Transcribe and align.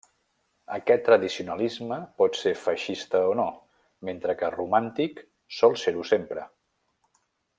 Aquest 0.75 1.03
tradicionalisme 1.07 1.99
pot 2.21 2.39
ser 2.39 2.53
feixista 2.61 3.21
o 3.33 3.37
no, 3.41 3.45
mentre 4.09 4.37
que 4.41 4.51
romàntic 4.57 5.23
sol 5.59 5.79
ser-ho 5.83 6.09
sempre. 6.15 6.49